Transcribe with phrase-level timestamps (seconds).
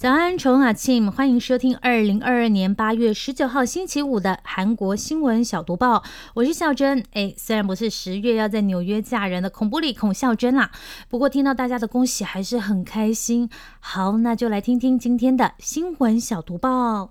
[0.00, 6.02] 早安，重阿庆，欢迎收听二零二二年八月十九号星期五的韩国新闻小读报。
[6.32, 7.04] 我是孝珍。
[7.12, 10.70] 哎，虽然不是十月要在纽约嫁人的恐怖里孔孝珍啦，
[11.10, 13.50] 不过听到大家的恭喜还是很开心。
[13.78, 17.10] 好，那就来听听今天的新闻小读报。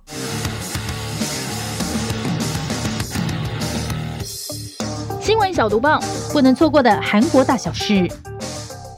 [5.22, 6.00] 新闻小读报，
[6.34, 8.08] 不能错过的韩国大小事。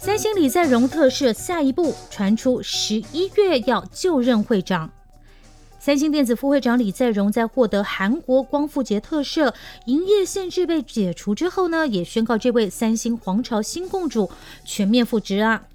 [0.04, 4.90] 三星李在镕特赦下一步传出十一月要就任会长。
[5.80, 9.54] 三星电子副会长李在镕在获得韩国光复节特赦、
[9.86, 14.32] 营业限制被解除之后呢，也宣告这位三星皇朝新共主
[14.66, 15.66] 全面复职啊。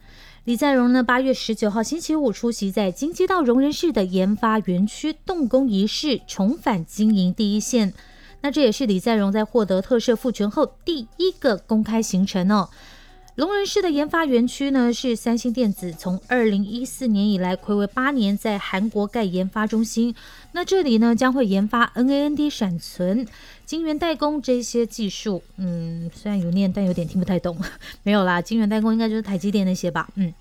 [0.43, 7.95] 李在镕呢，八月十九号星期五出席在京畿道容仁市的研发园区动工仪式，重返经营第一线。
[8.41, 12.69] 那这也是李在镕在获得特赦复权后第一个公开行程哦。
[13.37, 20.15] 龙仁市的研发园区呢，是三星电子从二零一四年以来暌违八年在韩国盖研发中心。
[20.53, 23.27] 那这里呢，将会研发 NAND 闪存、
[23.67, 25.43] 晶圆代工这些技术。
[25.59, 27.59] 嗯，虽然有念，但有点听不太懂。
[28.03, 30.09] 没有啦，晶圆代工应该就是台积电那些吧。
[30.15, 30.33] 嗯。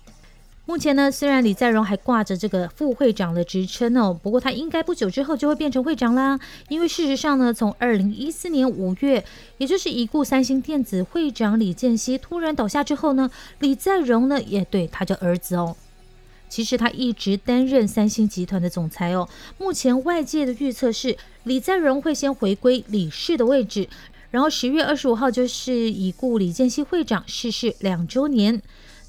[0.68, 6.38] 目前呢，虽然李在镕还挂着这个副会长的职称哦，不过他应该不久之后就会变成会长啦。
[6.68, 9.24] 因为事实上呢，从二零一四年五月，
[9.58, 15.76] 也就是已故三星电子会长李健熙突然倒下之后呢，李在镕呢也对他叫儿子哦。
[16.48, 19.28] 其实他一直担任三星集团的总裁哦。
[19.58, 23.88] 目前外界的预测是，李在镕会先回归理事的位置，
[24.32, 28.60] 然后十月二十五号就是已故李健熙会长逝世两周年。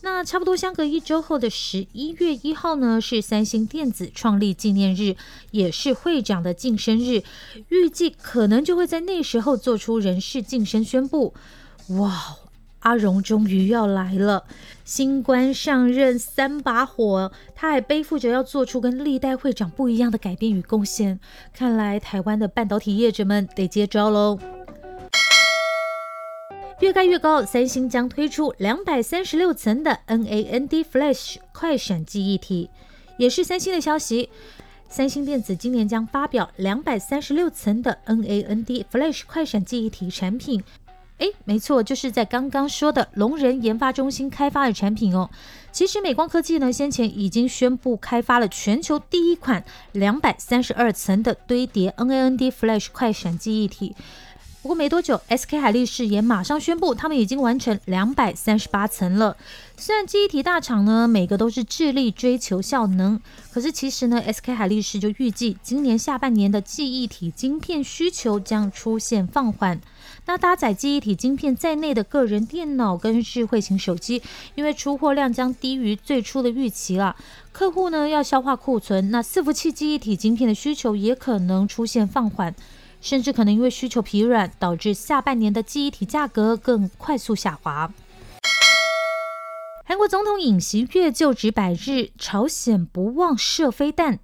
[0.09, 5.17] 那差不多相隔一周后的十一月一号呢，是三星电子创立纪念日，
[5.51, 7.23] 也是会长的晋升日，
[7.67, 11.33] 预计可能就会在那时候做出人事晋升宣布。
[11.89, 12.37] 哇，
[12.79, 14.45] 阿荣终于要来了，
[14.85, 21.19] 新官上任三把火，他还背负着要做出跟历代会长不一样的改变与贡献，
[21.53, 24.39] 看来台湾的半导体业者们得接招喽。
[26.79, 32.69] 越盖越高，三星将推出两百三十六层的 NAND Flash 快闪记忆体，
[33.17, 34.29] 也是三星的消息。
[34.87, 40.63] 三星电子今年将发表两百三十六层的 NAND Flash 快闪记忆体产品。
[41.17, 45.31] 诶，没错，就是在刚刚说的龙仁研发中心开发的产品哦。
[45.71, 53.95] 其实美光科技呢，先前已经宣布开发了全球第一款两百三十二层的堆叠 NAND Flash 快闪记忆体。
[54.67, 59.37] 不过没多久，SK 海力士也马上宣布，他们已经完成两百三十八层了。
[59.77, 63.17] 虽然记忆体大厂呢，每个都是致力追求效能，
[63.49, 69.79] 可是其实呢，SK 海力士就预计今年下半年的记忆体晶片需求将出现放缓。
[70.25, 74.21] 那搭载记忆体晶片在内的个人电脑跟智慧型手机，
[74.55, 77.15] 因为出货量将低于最初的预期了，
[77.53, 82.53] 客户呢要消化库存，那伺服器记忆体晶片的需求也可能出现放缓。
[82.99, 87.93] 甚至可能因为需求疲软，导致下半年的记忆体价格更快速下滑。
[89.85, 94.19] 韩国总统尹锡悦就职百日，朝鲜不忘射飞弹。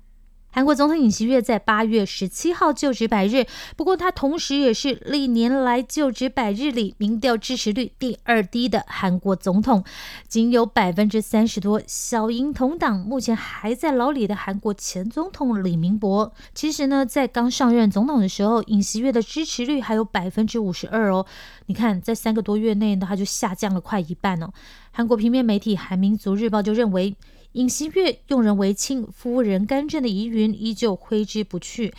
[0.53, 9.83] 韩国总统尹锡悦在八月十七号就职百日，不过他同时也是历年来就职百日里民调支持率第二低的韩国总统，
[10.27, 11.81] 仅有百分之三十多。
[11.87, 21.25] 小英同党目前还在牢里的韩国前总统李明博，其实呢，在刚上任总统的时候，尹锡悦的支持率还有百分之五十二哦。
[21.65, 24.51] 你看，在三个多月内呢，他就下降了快一半哦。
[24.91, 27.15] 韩国平面媒体《韩民族日报》就认为。
[27.53, 31.93] 尹锡悦用人为亲、夫人干政的疑云依旧挥之不去。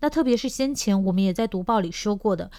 [0.00, 2.50] 那特别是先前我们也在读报里说过的，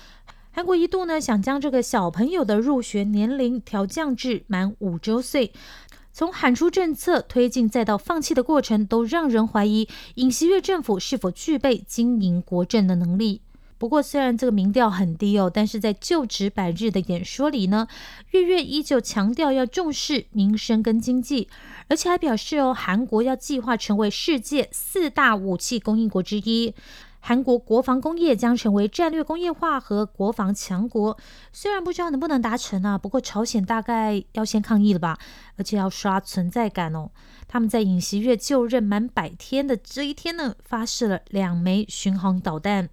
[0.51, 5.51] 韩国一度呢想将这个小朋友的入学年龄调降至满五周岁。
[6.15, 13.41] 从喊出政策推进再到放弃的过程，都让人怀疑尹锡悦政府是否具备经营国政的能力。
[13.83, 17.85] 不过，虽然这个民调很低哦，但是在就职百日的演说里呢，
[18.31, 21.49] 月月依旧强调要重视民生跟经济，
[21.89, 26.73] 而且还表示哦，韩国要计划成为世界四大武器供应国之一，
[27.19, 31.17] 韩国国防工业将成为战略工业化和国防强国。
[31.51, 35.19] 虽然不知道能不能达成啊，不过朝鲜大概要先抗议了吧，
[35.57, 37.11] 而且要刷存在感哦。
[37.49, 42.87] 他们在尹锡悦就任满百天的这一天呢，发射了两枚巡航导弹。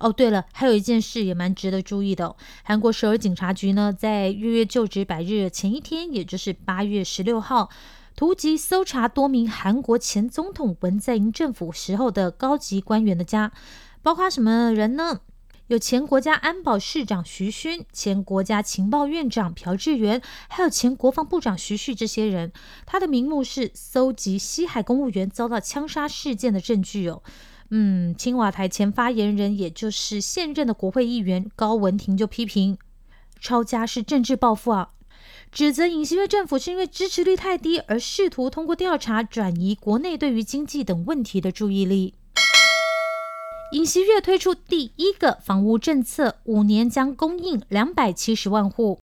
[0.00, 2.34] 哦，对了，还有一件事也蛮值得注意的。
[2.64, 7.68] 韩国首尔警察局呢，在月月就职百日前一天，也就是八月十六号，
[8.16, 13.52] 突击搜查多名韩国前总统文在寅政府时候的高级官员的家，
[14.02, 15.20] 包括什么人呢？
[15.66, 22.50] 有前国家安保市长徐勋、前国家情报院长朴智元，还有前国防部长徐旭这些人。
[22.86, 27.22] 他的名目是搜集西海公务员遭到枪杀事件的证据哦。
[27.70, 32.76] 嗯，青瓦台前发言人，也就是现任的国会议员高文婷就批评
[33.40, 34.90] 抄家是政治报复啊，
[35.52, 42.14] 指责尹锡悦政府是因为支持率太低而试图通过调查转移国内对于经济等问题的注意力。
[43.72, 48.98] 尹锡悦推出第一个房屋政策，五年将供应两百七十万户。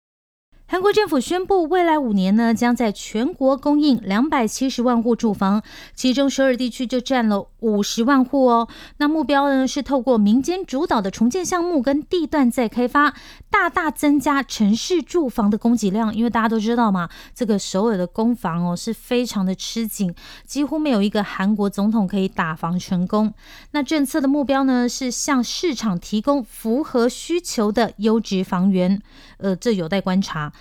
[0.68, 5.62] 韩国政府宣布，未来五年呢，将在全国供应两百七十万户住房，
[5.94, 8.68] 其中首尔地区就占了五十万户哦。
[8.98, 13.14] 那目标呢，是透过民间主导的重建项目跟地段再开发，
[13.52, 16.14] 大大增加城市住房的供给量。
[16.14, 20.16] 因为大家都知道嘛，这个首尔的公房哦是非常的吃紧，
[20.48, 23.32] 几乎没有一个韩国总统可以打房成功。
[23.72, 29.00] 那政策的目标呢，是向市场提供符合需求的优质房源。
[29.38, 30.52] 呃，这有待观察。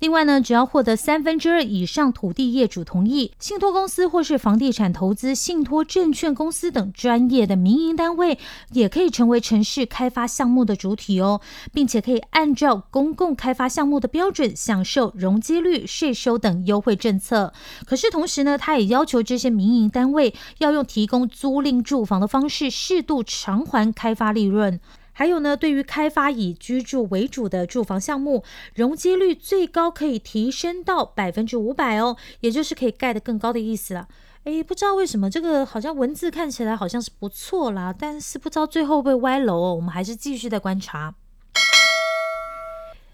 [0.00, 8.36] 另外呢，只要获得三分之二以上土地业主同意，信托公司或是房地产投资信托证券公司等专业的民营单位，
[8.72, 11.40] 也可以成为城市开发项目的主体哦，
[11.72, 17.54] 并且可以按照公共开发项目的标准，享受容积率、税收等优惠政策。
[17.86, 24.80] 可是同时呢，他也要求这些民营单位要用提供租赁住房的方式，适度偿还开发利润。
[25.14, 28.44] 还有呢，对于开发以居住为主的住房项目，
[28.74, 34.08] 容积率最高可以提升到百分之五百哦，也就是可以盖得更高的意思了。
[34.42, 41.14] 诶，不知道为什么这个好像文字看起来好像是不错啦，但是不知道最后会不会歪楼哦，我们还是继续的观察。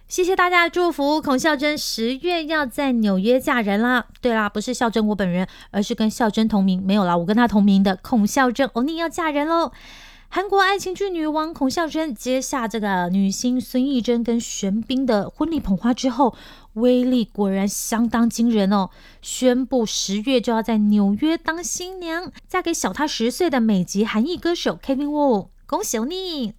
[0.09, 4.07] 谢谢大家的祝福，孔孝真十月要在纽约嫁人啦。
[4.21, 9.71] 对啦，不是孝真我本人，而是跟孝真同名，没有啦，我跟他同名的孔孝真欧尼要嫁人喽。
[10.33, 16.37] 韩国爱情剧女王孔孝真接下这个女星孙艺珍跟玄彬的婚礼捧花之后，
[16.75, 18.91] 威力果然相当惊人哦！
[19.21, 26.55] 宣布十月就要在纽约当新娘，嫁给小她十岁的美籍韩裔歌手 Kevin Wu，恭喜你！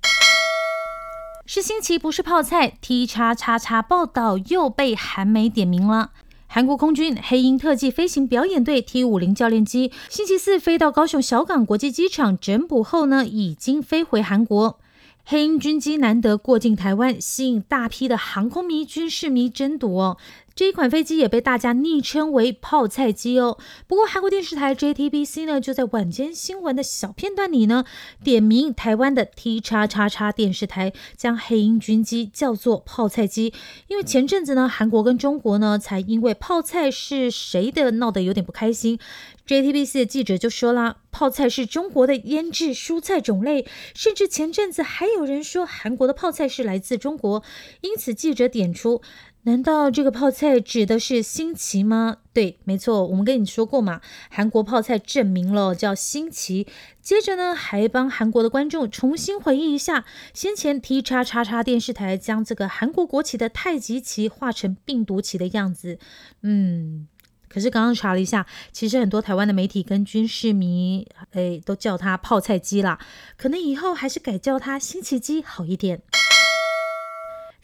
[1.46, 6.12] 是新奇不是泡菜，T 叉叉叉报道又被韩媒点名了。
[6.54, 14.78] 韩国空军黑鹰特技飞行表演队 T 五零教练机星期四飞到高雄小港国际机场整补后呢，已经飞回韩国。
[15.24, 20.18] 黑鹰军机难得过境台湾，吸引大批的航空迷、军事迷争夺。
[20.54, 23.58] 这一款飞机也被大家昵称为“泡菜机”哦。
[23.88, 27.86] 不过，韩国电视台 JTBC 呢，就在晚间新闻的小片段里呢，
[28.24, 33.54] 点名台湾的 T 叉叉叉电视台，将黑鹰军机叫做“泡菜机”。
[33.88, 39.00] 因为前阵子呢，韩国跟中国呢，才因为泡菜是谁的闹得有点不开心。
[39.48, 43.66] JTBC 的记者就说啦，泡菜是中国的腌制蔬菜种类，
[43.96, 47.42] 甚至前阵子还有人说韩国的泡菜是来自中国。
[47.80, 49.02] 因此，记者点出。
[49.44, 52.18] 难道这个泡菜指的是新奇吗？
[52.32, 54.00] 对，没错，我们跟你说过嘛，
[54.30, 56.68] 韩国泡菜证明了叫新奇。
[57.02, 65.98] 接着呢，还帮韩国的观众重新回忆一下先前 T 叉叉叉电视台将这个韩国国旗的太极旗画成病毒旗的样子。
[66.44, 67.08] 嗯，
[67.50, 73.00] 可是刚刚查了一下，其实很多台湾的媒体跟军事迷，哎，都叫它泡菜机啦。
[73.36, 76.04] 可能以后还是改叫它新奇机好一点。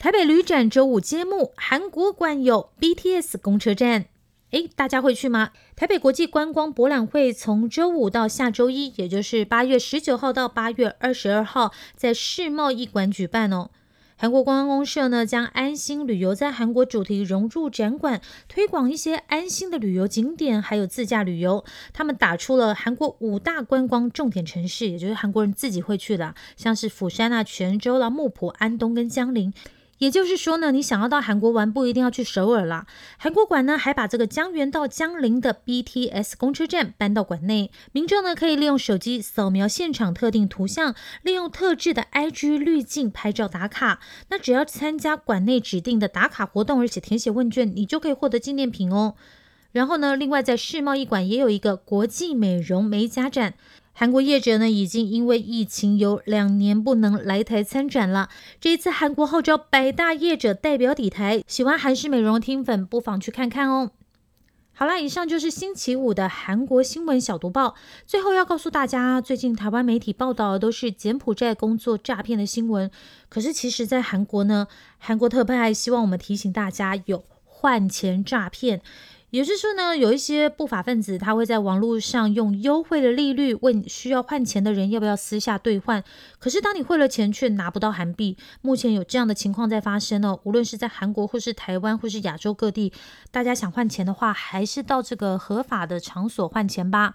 [0.07, 4.05] 台北旅展周五揭幕，韩国馆有 BTS 公车站，
[4.51, 5.49] 诶，大家会去吗？
[5.75, 13.69] 台北国际观光博览会从周五到下周一，也就是八月十九号到八月二十二号，在世贸一馆举办哦。
[14.15, 21.65] 韩国观光公社呢，将安心旅游在韩国主题融入展馆，推广一些安心的旅游景点，还有自驾旅游。
[21.91, 29.53] 他们打出了韩国五大观光重点城市，也就是韩国人自己会去的，像是釜山啊、泉州啦、木浦、安东跟江陵。
[29.99, 32.85] 也就是说呢，你想要到韩国玩，不一定要去首尔啦。
[33.17, 43.99] 韩国馆呢，还把这个江原到江陵的 BTS 公车站搬到馆内，民众呢可以利用手机扫描现场特定图像，利用特制的 IG 滤镜拍照打卡。
[44.29, 49.15] 那只要参加馆内指定的打卡活动，而且填写问卷，你就可以获得纪念品哦。
[49.71, 53.55] 然后呢，另外在世贸易馆也有一个国际美容美甲展。
[53.99, 58.29] 韩国业者呢，已经因为疫情有两年不能来台参展了。
[58.61, 63.89] 这一次，韩国号召百大业者代表抵台，喜欢韩式美容的听粉不妨去看看哦。
[64.71, 67.73] 好啦，以上就是星期五的韩国新闻小读报。
[68.05, 72.91] 最后要告诉大家，最近台湾媒体报道的都是柬埔寨工作诈骗的新闻。
[73.29, 74.67] 可是其实，在韩国呢，
[74.99, 78.83] 韩国特派希望我们提醒大家有换钱诈骗。
[79.37, 86.03] 也就是说呢，有一些不法分子他会在网络上用优惠的利率问需要换钱的人要不要私下兑换。
[86.39, 90.39] 可是当你汇了钱却拿不到韩币，目前有这样的情况在发生哦。
[90.41, 92.91] 无论是在韩国或是台湾或是亚洲各地，
[93.29, 97.13] 大家想换钱的话，还是到这个合法的场所换钱吧。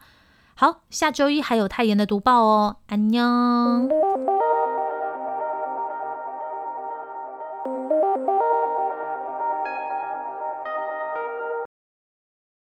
[0.55, 3.25] 好，下周一还有泰妍的读报哦，安妞。